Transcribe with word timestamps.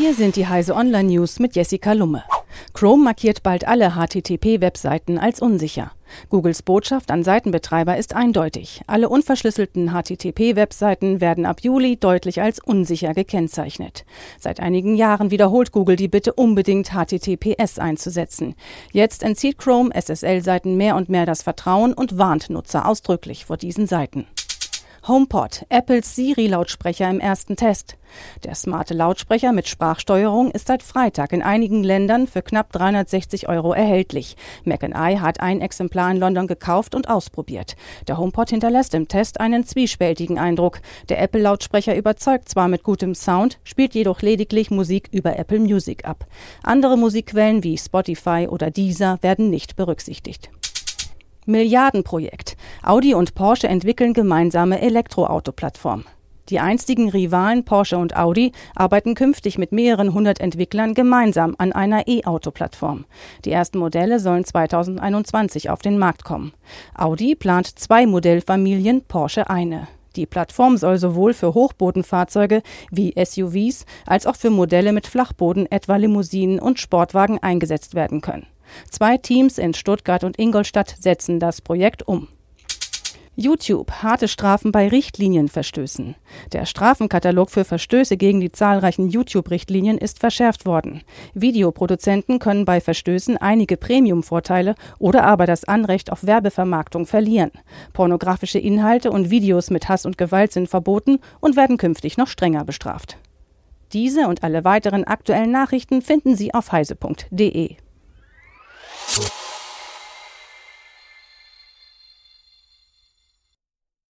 Hier 0.00 0.14
sind 0.14 0.36
die 0.36 0.46
Heise 0.46 0.74
Online 0.76 1.10
News 1.10 1.40
mit 1.40 1.54
Jessica 1.54 1.92
Lumme. 1.92 2.24
Chrome 2.72 3.04
markiert 3.04 3.42
bald 3.42 3.68
alle 3.68 3.90
HTTP-Webseiten 3.96 5.18
als 5.18 5.42
unsicher. 5.42 5.92
Googles 6.30 6.62
Botschaft 6.62 7.10
an 7.10 7.22
Seitenbetreiber 7.22 7.98
ist 7.98 8.16
eindeutig. 8.16 8.80
Alle 8.86 9.10
unverschlüsselten 9.10 9.92
HTTP-Webseiten 9.92 11.20
werden 11.20 11.44
ab 11.44 11.60
Juli 11.60 11.98
deutlich 11.98 12.40
als 12.40 12.60
unsicher 12.60 13.12
gekennzeichnet. 13.12 14.06
Seit 14.38 14.58
einigen 14.58 14.96
Jahren 14.96 15.30
wiederholt 15.30 15.70
Google 15.70 15.96
die 15.96 16.08
Bitte, 16.08 16.32
unbedingt 16.32 16.92
HTTPS 16.92 17.78
einzusetzen. 17.78 18.54
Jetzt 18.92 19.22
entzieht 19.22 19.58
Chrome 19.58 19.90
SSL-Seiten 19.94 20.78
mehr 20.78 20.96
und 20.96 21.10
mehr 21.10 21.26
das 21.26 21.42
Vertrauen 21.42 21.92
und 21.92 22.16
warnt 22.16 22.48
Nutzer 22.48 22.88
ausdrücklich 22.88 23.44
vor 23.44 23.58
diesen 23.58 23.86
Seiten. 23.86 24.26
HomePod, 25.08 25.64
Apples 25.70 26.14
Siri-Lautsprecher 26.14 27.08
im 27.08 27.20
ersten 27.20 27.56
Test. 27.56 27.96
Der 28.44 28.54
smarte 28.54 28.92
Lautsprecher 28.92 29.50
mit 29.52 29.66
Sprachsteuerung 29.66 30.50
ist 30.50 30.66
seit 30.66 30.82
Freitag 30.82 31.32
in 31.32 31.40
einigen 31.40 31.82
Ländern 31.82 32.26
für 32.26 32.42
knapp 32.42 32.70
360 32.72 33.48
Euro 33.48 33.72
erhältlich. 33.72 34.36
McI 34.64 35.16
hat 35.18 35.40
ein 35.40 35.62
Exemplar 35.62 36.10
in 36.10 36.18
London 36.18 36.46
gekauft 36.46 36.94
und 36.94 37.08
ausprobiert. 37.08 37.76
Der 38.08 38.18
HomePod 38.18 38.50
hinterlässt 38.50 38.92
im 38.92 39.08
Test 39.08 39.40
einen 39.40 39.64
zwiespältigen 39.64 40.38
Eindruck. 40.38 40.80
Der 41.08 41.18
Apple-Lautsprecher 41.22 41.96
überzeugt 41.96 42.50
zwar 42.50 42.68
mit 42.68 42.82
gutem 42.82 43.14
Sound, 43.14 43.58
spielt 43.64 43.94
jedoch 43.94 44.20
lediglich 44.20 44.70
Musik 44.70 45.08
über 45.12 45.38
Apple 45.38 45.60
Music 45.60 46.04
ab. 46.04 46.26
Andere 46.62 46.98
Musikquellen 46.98 47.64
wie 47.64 47.78
Spotify 47.78 48.48
oder 48.50 48.70
Deezer 48.70 49.16
werden 49.22 49.48
nicht 49.48 49.76
berücksichtigt. 49.76 50.50
Milliardenprojekt. 51.46 52.56
Audi 52.82 53.14
und 53.14 53.34
Porsche 53.34 53.68
entwickeln 53.68 54.14
gemeinsame 54.14 54.80
Elektroauto-Plattform. 54.80 56.04
Die 56.48 56.60
einstigen 56.60 57.10
Rivalen 57.10 57.64
Porsche 57.64 57.98
und 57.98 58.16
Audi 58.16 58.52
arbeiten 58.74 59.14
künftig 59.14 59.58
mit 59.58 59.70
mehreren 59.70 60.14
hundert 60.14 60.40
Entwicklern 60.40 60.94
gemeinsam 60.94 61.54
an 61.58 61.72
einer 61.72 62.08
E-Auto-Plattform. 62.08 63.04
Die 63.44 63.52
ersten 63.52 63.78
Modelle 63.78 64.18
sollen 64.18 64.44
2021 64.44 65.70
auf 65.70 65.80
den 65.80 65.98
Markt 65.98 66.24
kommen. 66.24 66.52
Audi 66.96 67.36
plant 67.36 67.78
zwei 67.78 68.06
Modellfamilien, 68.06 69.02
Porsche 69.02 69.48
eine. 69.48 69.86
Die 70.16 70.26
Plattform 70.26 70.76
soll 70.76 70.98
sowohl 70.98 71.34
für 71.34 71.54
Hochbodenfahrzeuge 71.54 72.62
wie 72.90 73.14
SUVs 73.22 73.84
als 74.06 74.26
auch 74.26 74.36
für 74.36 74.50
Modelle 74.50 74.92
mit 74.92 75.06
Flachboden, 75.06 75.70
etwa 75.70 75.96
Limousinen 75.96 76.58
und 76.58 76.80
Sportwagen 76.80 77.38
eingesetzt 77.38 77.94
werden 77.94 78.22
können. 78.22 78.46
Zwei 78.90 79.18
Teams 79.18 79.58
in 79.58 79.74
Stuttgart 79.74 80.24
und 80.24 80.38
Ingolstadt 80.38 80.96
setzen 80.98 81.38
das 81.38 81.60
Projekt 81.60 82.08
um. 82.08 82.26
YouTube 83.40 83.90
harte 84.02 84.28
Strafen 84.28 84.70
bei 84.70 84.88
Richtlinienverstößen. 84.88 86.14
Der 86.52 86.66
Strafenkatalog 86.66 87.50
für 87.50 87.64
Verstöße 87.64 88.18
gegen 88.18 88.40
die 88.40 88.52
zahlreichen 88.52 89.08
YouTube-Richtlinien 89.08 89.96
ist 89.96 90.18
verschärft 90.18 90.66
worden. 90.66 91.02
Videoproduzenten 91.32 92.38
können 92.38 92.66
bei 92.66 92.80
Verstößen 92.80 93.38
einige 93.38 93.78
Premium-Vorteile 93.78 94.74
oder 94.98 95.24
aber 95.24 95.46
das 95.46 95.64
Anrecht 95.64 96.12
auf 96.12 96.26
Werbevermarktung 96.26 97.06
verlieren. 97.06 97.50
Pornografische 97.94 98.58
Inhalte 98.58 99.10
und 99.10 99.30
Videos 99.30 99.70
mit 99.70 99.88
Hass 99.88 100.04
und 100.04 100.18
Gewalt 100.18 100.52
sind 100.52 100.68
verboten 100.68 101.18
und 101.40 101.56
werden 101.56 101.78
künftig 101.78 102.18
noch 102.18 102.28
strenger 102.28 102.64
bestraft. 102.64 103.16
Diese 103.92 104.28
und 104.28 104.44
alle 104.44 104.64
weiteren 104.64 105.04
aktuellen 105.04 105.50
Nachrichten 105.50 106.02
finden 106.02 106.36
Sie 106.36 106.52
auf 106.52 106.72
heise.de. 106.72 107.76